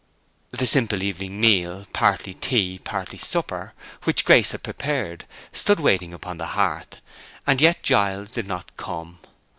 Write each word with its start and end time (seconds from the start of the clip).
The 0.49 0.65
simple 0.65 1.03
evening 1.03 1.39
meal, 1.39 1.85
partly 1.93 2.33
tea, 2.33 2.79
partly 2.83 3.19
supper, 3.19 3.73
which 4.03 4.25
Grace 4.25 4.49
had 4.51 4.63
prepared, 4.63 5.25
stood 5.53 5.79
waiting 5.79 6.11
upon 6.11 6.39
the 6.39 6.47
hearth; 6.57 6.99
and 7.45 7.61
yet 7.61 7.83
Giles 7.83 8.31
did 8.31 8.47
not 8.47 8.75
come. 8.77 9.19